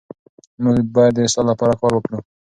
موږ 0.63 0.77
باید 0.95 1.13
د 1.15 1.19
اصلاح 1.27 1.45
لپاره 1.51 1.73
کار 1.81 1.91
وکړو. 1.95 2.19